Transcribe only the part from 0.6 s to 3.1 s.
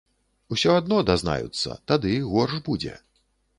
адно дазнаюцца, тады горш будзе.